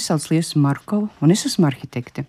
Mani 0.00 0.06
sauc 0.06 0.30
Liesa 0.30 0.56
Markova, 0.58 1.10
un 1.20 1.28
es 1.30 1.42
esmu 1.44 1.66
arhitekte. 1.68 2.22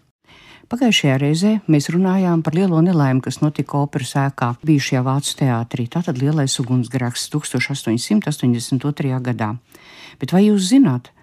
Pagājušajā 0.68 1.14
reizē 1.22 1.52
mēs 1.72 1.86
runājām 1.94 2.42
par 2.44 2.58
lielo 2.58 2.82
nelaimi, 2.84 3.22
kas 3.24 3.38
notika 3.40 3.80
operas 3.80 4.12
ēkā, 4.20 4.50
bijušajā 4.68 5.04
Vācu 5.06 5.38
teātrī. 5.40 5.86
Tātad 5.88 6.20
lielais 6.20 6.52
ugunsgrēks 6.60 7.30
1882. 7.32 9.22
gadā. 9.24 9.54
Bet 10.20 10.36
vai 10.36 10.50
jūs 10.50 10.68
zināt, 10.68 11.14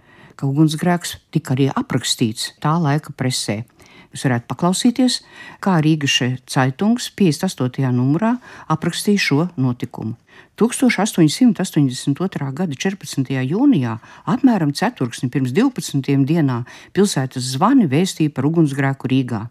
ka 0.40 0.48
ugunsgrēks 0.48 1.18
tika 1.36 1.52
arī 1.52 1.68
aprakstīts 1.68 2.54
tā 2.64 2.72
laika 2.80 3.12
presē? 3.12 3.66
Jūs 4.08 4.24
varētu 4.24 4.48
paklausīties, 4.48 5.20
kā 5.60 5.76
Rīgas 5.84 6.16
Caitungs 6.48 7.10
58. 7.12 7.92
numurā 7.92 8.38
aprakstīja 8.72 9.20
šo 9.20 9.50
notikumu. 9.60 10.16
1882. 10.58 12.50
gada 12.50 12.74
14. 12.74 13.28
jūnijā, 13.46 13.92
apmēram 14.26 14.72
ceturksni 14.74 15.28
pirms 15.30 15.52
12 15.54 16.24
dienā, 16.26 16.64
pilsētas 16.96 17.52
zvani 17.52 17.86
vēstīja 17.86 18.32
par 18.34 18.48
ugunsgrēku 18.48 19.06
Rīgā. 19.12 19.44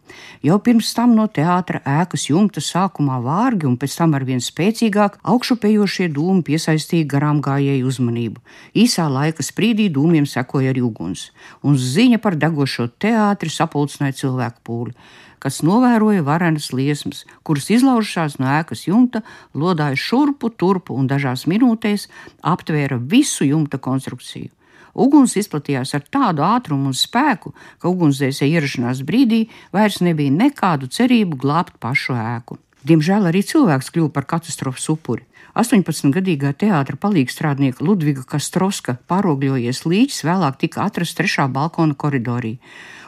Jau 0.44 0.58
pirms 0.60 0.90
tam 0.98 1.14
no 1.16 1.30
teātra 1.32 1.80
ēkas 1.88 2.28
jumta 2.28 2.60
sākumā 2.60 3.22
vārgi 3.24 3.70
un 3.70 3.78
pēc 3.80 3.96
tam 4.02 4.18
ar 4.20 4.26
vien 4.28 4.44
spēcīgāk 4.44 5.22
augšupējošie 5.24 6.10
dūmi 6.12 6.44
piesaistīja 6.50 7.08
garām 7.14 7.40
gājēju 7.46 7.88
uzmanību. 7.88 8.44
Īsā 8.76 9.08
laika 9.08 9.46
sprīdī 9.46 9.88
dūmiem 9.96 10.28
sekoja 10.28 10.76
arī 10.76 10.84
uguns, 10.84 11.30
un 11.64 11.80
ziņa 11.80 12.20
par 12.20 12.36
degošo 12.36 12.90
teātri 13.00 13.54
sapulcināja 13.54 14.20
cilvēku 14.26 14.68
pūli 14.68 14.98
kas 15.44 15.62
novēroja 15.66 16.26
varenas 16.26 16.72
liesmas, 16.74 17.24
kuras 17.44 17.70
izlaužās 17.74 18.38
no 18.42 18.50
ēkas 18.58 18.88
jumta, 18.88 19.24
lodāja 19.54 19.98
šurpu, 20.00 20.50
turpu 20.50 20.98
un 20.98 21.10
dažās 21.10 21.46
minūtēs 21.50 22.08
aptvēra 22.42 23.00
visu 23.00 23.48
jumta 23.48 23.78
konstrukciju. 23.78 24.52
Uguns 24.98 25.36
izplatījās 25.38 25.94
ar 25.94 26.06
tādu 26.10 26.42
ātrumu 26.42 26.90
un 26.90 26.96
spēku, 26.98 27.54
ka 27.78 27.90
ugunsdzēsēji 27.92 28.58
ierašanās 28.58 29.04
brīdī 29.06 29.44
vairs 29.76 30.00
nebija 30.02 30.34
nekādu 30.34 30.90
cerību 30.90 31.38
glābt 31.44 31.78
pašu 31.84 32.18
ēku. 32.18 32.58
Diemžēl 32.88 33.30
arī 33.30 33.44
cilvēks 33.46 33.92
kļuva 33.94 34.14
par 34.16 34.26
katastrofas 34.30 34.88
upuri. 34.90 35.26
18-gadīgā 35.58 36.52
teātra 36.62 36.94
palīgstrādnieka 37.02 37.82
Ludviga 37.82 38.22
Kastroska 38.30 39.00
pārogļojies 39.10 39.80
līķis, 39.90 40.20
vēlāk 40.28 40.60
tika 40.62 40.84
atrasts 40.86 41.18
trešā 41.18 41.48
balkona 41.50 41.98
koridorī. 41.98 42.60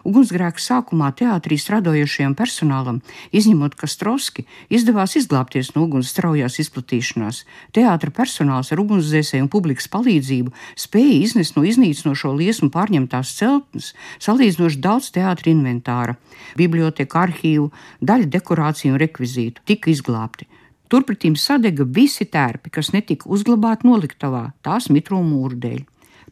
Ugunsgrēka 0.08 0.64
sākumā 0.64 1.11
teātrī 1.19 1.59
strādājošajam 1.61 2.33
personālam, 2.39 3.03
izņemot 3.36 3.75
Kastroski, 3.78 4.47
izdevās 4.73 5.14
izglābties 5.19 5.75
no 5.75 5.83
uguns 5.86 6.09
straujās 6.09 6.58
izplatīšanās. 6.64 7.44
Teātra 7.75 8.09
personāls 8.17 8.73
ar 8.73 8.81
ugunsdzēsēju 8.81 9.45
un 9.45 9.52
publikas 9.53 9.91
palīdzību 9.94 10.56
spēja 10.80 11.17
iznest 11.19 11.59
no 11.59 11.66
iznīcinošo 11.69 12.31
liesmu 12.39 12.72
pārņemtās 12.73 13.36
celtnes 13.38 13.91
salīdzinoši 14.25 14.81
daudz 14.81 15.11
teātra 15.13 15.53
inventāra. 15.53 16.17
Biblioteka, 16.58 17.28
arhīvu, 17.28 17.69
daļa 18.02 18.31
dekorāciju 18.39 18.95
un 18.95 19.03
rekvizītu 19.03 19.67
tika 19.69 19.94
izglābti. 19.94 20.50
Turpretīm 20.90 21.36
sadega 21.38 21.86
visi 21.86 22.26
tērpi, 22.26 22.72
kas 22.73 22.90
netika 22.95 23.30
uzglabāti 23.30 23.86
noliktavā, 23.86 24.50
tās 24.66 24.90
mitro 24.90 25.20
mūru 25.22 25.59
dēļ. 25.62 25.84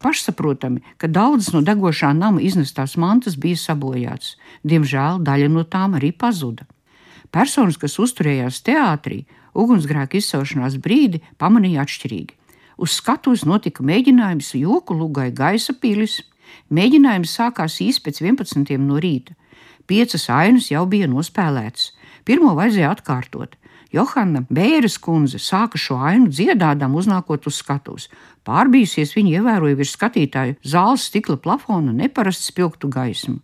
Pašsaprotami, 0.02 0.82
ka 0.98 1.10
daudzas 1.10 1.52
no 1.54 1.62
degošā 1.66 2.10
nama 2.14 2.42
iznestās 2.42 2.96
mantas 2.98 3.38
bija 3.38 3.58
sabojātas. 3.58 4.36
Diemžēl 4.66 5.22
daļa 5.26 5.50
no 5.54 5.64
tām 5.66 5.98
arī 5.98 6.12
pazuda. 6.14 6.66
Personas, 7.34 7.78
kas 7.78 7.98
uzturējās 8.02 8.62
teātrī, 8.66 9.24
ugunsgrēka 9.58 10.18
izcelšanās 10.18 10.78
brīdi 10.82 11.22
pamanīja 11.42 11.86
atšķirīgi. 11.86 12.34
Uz 12.78 12.98
skatuves 12.98 13.46
notika 13.46 13.86
mēģinājums 13.86 14.54
joku 14.58 14.98
lugai 14.98 15.32
gaisa 15.34 15.74
pilis. 15.74 16.22
Mēģinājums 16.74 17.34
sākās 17.40 17.78
īsi 17.84 18.04
pēc 18.06 18.22
11. 18.22 18.78
no 18.82 18.98
rīta. 19.02 19.34
Piecas 19.88 20.28
ainas 20.34 20.70
jau 20.70 20.86
bija 20.90 21.08
nospēlētas. 21.10 21.92
Pirmo 22.28 22.54
vajadzēja 22.58 22.92
atkārtot. 22.94 23.56
Johana 23.94 24.44
Bēras 24.52 24.98
kundze 25.00 25.40
sāka 25.40 25.80
šo 25.80 25.98
ainu 26.04 26.28
dziedādām, 26.28 26.96
uznākot 27.00 27.48
uz 27.48 27.62
skatuves. 27.62 28.10
Pārbījusies, 28.48 29.16
viņa 29.16 29.40
ievēroja 29.40 29.80
virs 29.80 29.96
skatītāju 29.96 30.58
zāles 30.64 31.08
stikla 31.08 31.38
plafona 31.40 31.96
neparastu 31.96 32.52
spilgtu 32.52 32.92
gaismu. 32.92 33.40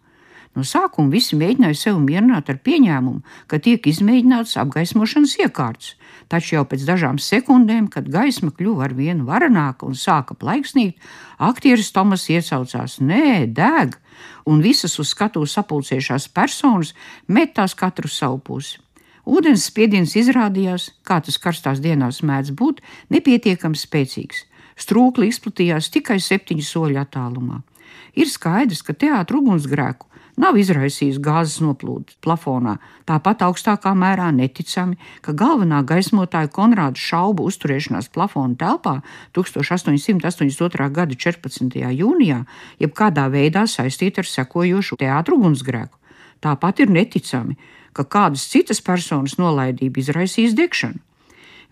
No 0.54 0.62
sākuma 0.68 1.10
visi 1.10 1.38
mēģināja 1.40 1.78
sevi 1.80 2.02
mierināt 2.04 2.52
ar 2.54 2.60
pieņēmumu, 2.62 3.24
ka 3.50 3.58
tiek 3.64 3.88
izmēģināts 3.90 4.54
apgaismošanas 4.62 5.34
iekārts, 5.42 5.96
taču 6.30 6.60
jau 6.60 6.64
pēc 6.70 6.86
dažām 6.86 7.18
sekundēm, 7.18 7.88
kad 7.90 8.12
gaisma 8.14 8.54
kļuva 8.54 8.86
ar 8.86 8.94
vienu 8.98 9.26
varenāka 9.26 9.90
un 9.90 9.98
sāka 9.98 10.38
plaiksnīt, 10.38 11.02
aktieris 11.42 11.90
Tomas 11.96 12.28
iesaucās: 12.30 13.00
Nē, 13.02 13.50
deg! 13.50 13.98
Un 14.46 14.62
visas 14.62 15.00
uz 15.02 15.10
skatuves 15.16 15.56
sapulcējušās 15.58 16.30
personas 16.36 16.94
metās 17.28 17.74
katru 17.74 18.12
savu 18.12 18.38
pusi. 18.38 18.83
Ūdens 19.24 19.70
spiediens 19.70 20.18
izrādījās, 20.20 20.90
kā 21.08 21.22
tas 21.24 21.38
karstās 21.40 21.80
dienās 21.84 22.20
mēdz 22.28 22.52
būt, 22.60 22.82
nepietiekami 23.14 23.80
spēcīgs. 23.80 24.44
Strūkli 24.76 25.30
izplatījās 25.32 25.88
tikai 25.94 26.18
septiņu 26.20 26.66
soļu 26.68 27.00
attālumā. 27.00 27.62
Ir 28.20 28.28
skaidrs, 28.28 28.82
ka 28.84 28.94
teātris 28.94 29.40
ugunsgrēku 29.40 30.10
nav 30.38 30.58
izraisījis 30.60 31.22
gāzes 31.24 31.62
noplūdi 31.64 32.18
plafonā. 32.26 32.76
Tāpat 33.10 33.46
augstākā 33.48 33.94
mērā 33.98 34.28
neticami, 34.36 34.98
ka 35.22 35.36
galvenā 35.38 35.84
gaismotāja 35.88 36.52
Konrāda 36.54 37.00
šaubu 37.00 37.46
uzturēšanās 37.50 38.10
plafona 38.14 38.58
telpā 38.60 38.98
1882. 39.38 40.90
gada 40.98 41.16
14. 41.26 41.78
jūnijā 41.94 42.42
jebkādā 42.82 43.30
veidā 43.34 43.68
saistīta 43.70 44.24
ar 44.24 44.30
sekojošu 44.30 45.00
teātru 45.00 45.40
ugunsgrēku. 45.40 45.96
Tāpat 46.44 46.84
ir 46.84 46.92
neticami, 46.92 47.56
ka 47.94 48.06
kādas 48.06 48.46
citas 48.52 48.82
personas 48.82 49.38
nolaidība 49.42 50.02
izraisīs 50.02 50.58
degšanu. 50.58 51.00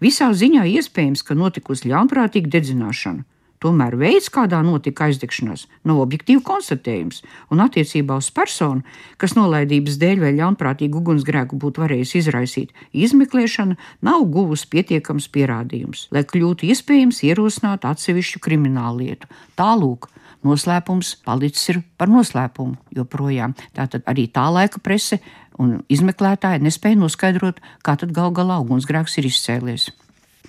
Visā 0.01 0.31
ziņā 0.33 0.65
iespējams, 0.79 1.21
ka 1.21 1.37
notikusi 1.37 1.91
ļaunprātīga 1.91 2.49
dedzināšana. 2.57 3.25
Tomēr 3.61 3.93
veids, 3.93 4.31
kādā 4.33 4.57
notika 4.65 5.05
aizdegšanās, 5.05 5.67
nav 5.85 5.99
objektīvi 6.01 6.41
konstatējums, 6.41 7.19
un 7.53 7.61
attiecībā 7.61 8.15
uz 8.17 8.31
personu, 8.33 8.81
kas 9.21 9.35
nolaidības 9.37 9.99
dēļ 10.01 10.23
vai 10.23 10.31
ļaunprātīgu 10.39 10.97
ugunsgrēku 10.97 11.59
būtu 11.61 11.83
varējusi 11.83 12.17
izraisīt, 12.23 12.71
izmeklēšana 13.05 13.77
nav 14.01 14.25
guvusi 14.33 14.65
pietiekams 14.73 15.29
pierādījums, 15.29 16.07
lai 16.09 16.25
kļūtu 16.25 16.71
iespējams 16.73 17.21
ierosināt 17.29 17.85
atsevišķu 17.85 18.41
kriminālu 18.41 19.05
lietu. 19.05 19.29
Tālūk, 19.61 20.09
noslēpums 20.41 21.13
palicis 21.25 21.83
par 22.01 22.09
noslēpumu 22.09 22.79
joprojām. 22.97 23.53
Tātad 23.77 24.09
arī 24.09 24.25
tā 24.33 24.47
laika 24.49 24.81
prese 24.81 25.21
un 25.59 25.81
izmeklētāji 25.91 26.63
nespēja 26.63 26.99
noskaidrot, 27.01 27.59
kā 27.83 27.97
tad 27.99 28.13
gal 28.15 28.31
galā 28.35 28.59
ugunsgrēks 28.63 29.17
ir 29.19 29.27
izcēlies. 29.31 29.89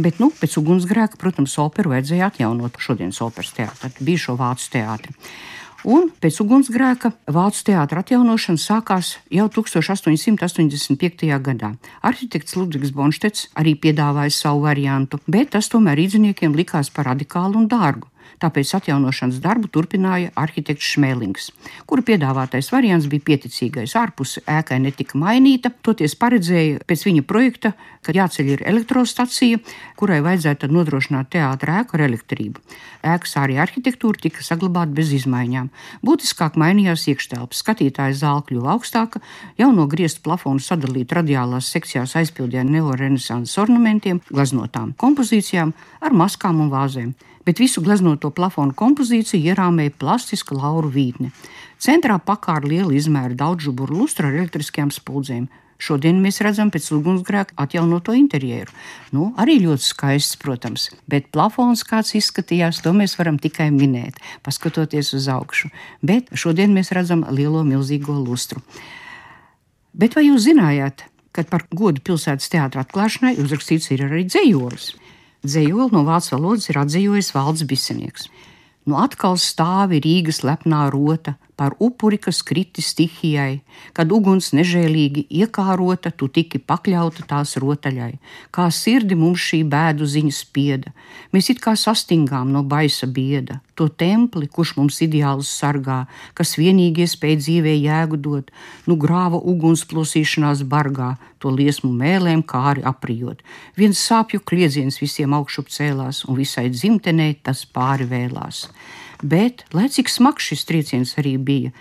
Bet, 0.01 0.21
nu, 0.23 0.31
pēc 0.33 0.55
ugunsgrēka, 0.61 1.19
protams, 1.21 1.59
operu 1.61 1.93
vajadzēja 1.93 2.31
atjaunot 2.31 2.79
šodienas 2.81 3.21
operas 3.25 3.53
teātri, 3.57 3.93
bijušo 4.01 4.39
vācu 4.41 4.71
teātri. 4.73 5.13
Un 5.83 6.13
pēc 6.23 6.37
ugunsgrēka 6.45 7.11
Vācu 7.35 7.65
teātra 7.67 8.05
atjaunošana 8.05 8.61
sākās 8.63 9.17
jau 9.35 9.49
1885. 9.51 11.27
gadā. 11.43 11.73
Arhitekts 12.07 12.55
Ludvigs 12.55 12.95
Bonštets 12.95 13.49
arī 13.59 13.75
piedāvāja 13.75 14.31
savu 14.31 14.63
variantu, 14.69 15.19
bet 15.27 15.51
tas 15.57 15.67
tomēr 15.73 15.99
rīzniekiem 15.99 16.55
likās 16.55 16.93
par 16.95 17.11
radikālu 17.11 17.65
un 17.65 17.67
dārgu 17.73 18.12
tāpēc 18.43 18.75
atjaunošanas 18.78 19.41
darbu 19.44 19.70
turpināja 19.72 20.32
arhitekts 20.38 20.94
Šmēlings, 20.94 21.50
kura 21.87 22.04
piedāvātais 22.06 22.70
variants 22.72 23.09
bija 23.10 23.26
pieticīgais. 23.32 23.97
Ārpuse 23.98 24.43
ēkai 24.48 24.81
netika 24.82 25.19
mainīta, 25.20 25.72
toties 25.82 26.16
paredzēja 26.19 26.82
pēc 26.88 27.06
viņa 27.09 27.26
projekta, 27.28 27.75
ka 28.03 28.15
jāceļ 28.16 28.48
ir 28.56 28.65
elektrostacija, 28.66 29.60
kurai 29.98 30.21
vajadzētu 30.25 30.71
nodrošināt 30.72 31.31
teātra 31.37 31.81
ēku 31.82 31.98
ar 31.98 32.06
elektrību. 32.09 32.62
Ēkas 33.03 33.37
arī 33.41 33.59
arhitektūra 33.62 34.21
tika 34.22 34.44
saglabāta 34.47 34.94
bez 34.94 35.10
izmaiņām. 35.16 35.71
Būtiskāk 36.06 36.59
mainījās 36.60 37.09
iekštelpa. 37.10 37.56
Skatītāja 37.59 38.15
zāle 38.18 38.45
kļuva 38.47 38.77
augstāka, 38.77 39.22
jauno 39.59 39.89
griestu 39.91 40.22
plafonu 40.27 40.62
sadalīt 40.62 41.15
radiālās 41.15 41.71
sekcijās 41.74 42.15
aizpildīja 42.21 42.65
neorenesanses 42.68 43.59
ornamentiem, 43.62 44.22
glaznotām 44.30 44.95
kompozīcijām 45.03 45.74
ar 46.03 46.15
maskām 46.15 46.62
un 46.62 46.71
vāzēm 46.72 47.12
bet 47.47 47.62
visu 47.62 47.83
gleznoto 47.83 48.30
plafonu 48.30 48.74
kompozīciju 48.77 49.53
ierāmēja 49.53 49.94
plastiska 49.98 50.56
lauru 50.56 50.92
vītne. 50.92 51.33
Centrā 51.83 52.18
pakāra 52.22 52.68
liela 52.68 52.94
izmēra 52.94 53.34
daudzžuburu 53.39 54.03
lustra 54.03 54.28
ar 54.28 54.39
elektriskajām 54.39 54.92
spuldzēm. 54.94 55.48
Šodien 55.83 56.21
mēs 56.22 56.39
redzam 56.47 56.68
pēc 56.71 56.86
ugunsgrēka 56.94 57.56
atjaunoto 57.59 58.15
interjeru. 58.15 58.71
Nu, 59.10 59.33
arī 59.42 59.56
ļoti 59.65 59.89
skaists, 59.89 60.39
protams, 60.39 60.84
bet 61.10 61.33
plafons 61.34 61.83
kāds 61.89 62.15
izskatījās, 62.15 62.84
to 62.84 62.92
mēs 62.94 63.16
varam 63.18 63.41
tikai 63.42 63.72
minēt, 63.74 64.21
paskatoties 64.47 65.10
uz 65.18 65.27
augšu. 65.33 65.72
Bet 65.98 66.30
šodien 66.38 66.71
mēs 66.77 66.95
redzam 66.95 67.27
lielo 67.34 67.65
milzīgo 67.66 68.15
lustru. 68.15 68.62
Bet 69.92 70.15
vai 70.15 70.28
jūs 70.28 70.47
zinājāt, 70.47 71.03
ka 71.34 71.42
par 71.50 71.66
godu 71.74 72.04
pilsētas 72.06 72.53
teātra 72.53 72.86
atklāšanai 72.86 73.34
uzrakstīts 73.42 73.91
ir 73.91 74.06
arī 74.06 74.22
dzējolis? 74.30 74.92
Dzējoli 75.42 75.91
no 75.91 76.04
vācu 76.06 76.36
valodas 76.36 76.68
ir 76.71 76.78
atzījis 76.78 77.33
Valds 77.34 77.65
Bisenieks. 77.66 78.28
Nu 78.86 78.98
atkal 78.98 79.39
stāvi 79.39 79.98
Rīgas 80.03 80.42
lepnā 80.47 80.84
rota, 80.94 81.36
par 81.57 81.75
upuri, 81.78 82.19
kas 82.19 82.41
kriti 82.43 82.83
stihijai, 82.83 83.60
kad 83.97 84.13
uguns 84.13 84.51
nežēlīgi 84.57 85.27
iekārota, 85.43 86.10
tu 86.10 86.28
tiki 86.33 86.59
pakļauta 86.59 87.27
tās 87.28 87.54
rotaļai, 87.60 88.15
kā 88.54 88.69
sirdi 88.72 89.19
mums 89.19 89.43
šī 89.51 89.63
bēdu 89.69 90.09
ziņa 90.09 90.34
spieda. 90.37 90.93
Mēs 91.33 91.51
it 91.53 91.60
kā 91.65 91.75
sastingām 91.78 92.53
no 92.54 92.65
baisa 92.65 93.07
bieda, 93.07 93.60
to 93.77 93.89
templi, 93.89 94.49
kurš 94.49 94.75
mums 94.78 95.01
ideālus 95.04 95.53
sargā, 95.60 96.07
kas 96.39 96.57
vienīgie 96.60 97.07
spēj 97.10 97.37
dzīvē 97.43 97.77
jēgu 97.77 98.21
dot, 98.25 98.51
nu 98.89 98.97
grāva 98.97 99.41
uguns 99.53 99.84
plosīšanās 99.93 100.65
bargā, 100.65 101.15
to 101.43 101.53
liesmu 101.53 101.91
mēlēm 101.93 102.47
kāri 102.48 102.84
aprijot. 102.87 103.43
Viens 103.77 104.01
sāpju 104.01 104.41
kliedziens 104.47 105.01
visiem 105.03 105.34
augšup 105.37 105.69
cēlās, 105.75 106.25
un 106.28 106.39
visai 106.39 106.69
dzimtenei 106.72 107.34
tas 107.43 107.66
pāri 107.66 108.09
vēlās 108.09 108.66
bet, 109.22 109.65
lai 109.72 109.89
cik 109.89 110.10
smags 110.10 110.51
šis 110.51 110.66
trieciens 110.69 111.15
arī 111.19 111.36
bija, 111.39 111.72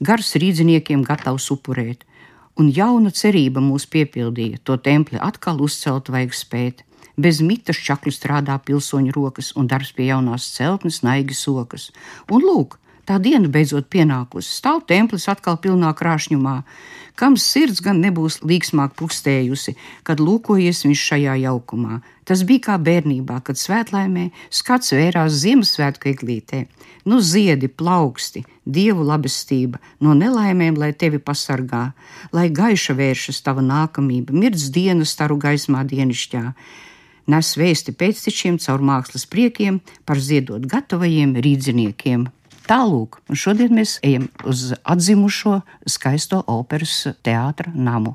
gars 0.00 0.34
rīdziniekiem 0.36 1.04
gatavs 1.06 1.50
upurēt, 1.54 2.04
un 2.60 2.68
jauna 2.68 3.10
cerība 3.10 3.62
mūs 3.64 3.88
piepildīja, 3.88 4.60
to 4.64 4.76
templi 4.76 5.20
atkal 5.20 5.60
uzcelt 5.64 6.12
vajag 6.12 6.36
spēt. 6.36 6.84
Bez 7.16 7.42
mitas 7.44 7.76
čakli 7.76 8.12
strādā 8.12 8.56
pilsoņu 8.64 9.12
rokas, 9.12 9.52
un 9.56 9.66
darbs 9.68 9.92
pie 9.92 10.08
jaunās 10.08 10.46
celtnes 10.54 11.02
naigi 11.04 11.36
sokas. 11.36 11.90
Un 12.32 12.40
lūk, 12.40 12.78
Tā 13.08 13.18
diena 13.18 13.48
beidzot 13.50 13.88
pienākusi. 13.90 14.52
Stāv 14.54 14.84
templis 14.86 15.26
atkal 15.30 15.56
pilnā 15.58 15.90
krāšņumā, 15.98 16.56
kam 17.18 17.34
sirds 17.34 17.82
gan 17.82 17.98
nebūs 18.02 18.38
līksmāk 18.46 18.94
pukstējusi, 18.98 19.74
kad 20.06 20.22
lūkojies 20.22 20.84
viņš 20.86 21.02
šajā 21.10 21.34
jaukumā. 21.42 21.98
Tas 22.28 22.44
bija 22.46 22.68
kā 22.68 22.76
bērnībā, 22.78 23.40
kad 23.42 23.58
svētlaimē 23.58 24.28
skats 24.54 24.94
vērās 24.94 25.34
Ziemassvētku 25.42 26.12
eglītē. 26.12 26.62
Nu, 27.10 27.18
ziedi, 27.18 27.66
plauksti, 27.66 28.44
dievu 28.62 29.02
labestība, 29.08 29.82
no 29.98 30.14
nelaimēm, 30.14 30.78
lai 30.78 30.92
tevi 30.94 31.18
pasargā, 31.18 31.88
lai 32.30 32.46
gaiša 32.54 32.94
vēršas 32.94 33.42
tava 33.42 33.64
nākamība, 33.66 34.30
mirdz 34.30 34.70
dienas 34.70 35.16
staru 35.16 35.40
gaismā 35.42 35.82
dienišķā 35.90 36.44
nes 37.32 37.52
vēsti 37.58 37.94
pēctečiem 37.94 38.58
caur 38.62 38.82
mākslas 38.82 39.28
priekiem 39.30 39.80
par 40.06 40.18
ziedot 40.18 40.64
gatavajiem 40.66 41.36
rīdziniekiem. 41.44 42.26
Tālūk, 42.68 43.18
šodien 43.34 43.74
mēs 43.74 43.96
ejam 44.06 44.28
uz 44.46 44.70
atzimušo 44.86 45.60
skaisto 45.90 46.42
operas 46.46 47.08
teātra 47.26 47.72
namu. 47.74 48.14